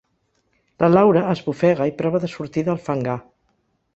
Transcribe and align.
La 0.83 0.87
Laura 0.93 1.23
esbufega 1.33 1.87
i 1.91 1.95
prova 2.01 2.21
de 2.25 2.31
sortir 2.37 2.63
del 2.71 2.83
fangar. 2.87 3.21